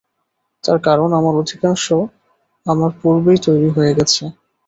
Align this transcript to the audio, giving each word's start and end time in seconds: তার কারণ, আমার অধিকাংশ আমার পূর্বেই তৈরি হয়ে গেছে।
তার 0.63 0.79
কারণ, 0.83 1.09
আমার 1.19 1.33
অধিকাংশ 1.41 1.85
আমার 2.65 2.91
পূর্বেই 2.99 3.39
তৈরি 3.45 3.69
হয়ে 3.75 3.95
গেছে। 3.97 4.23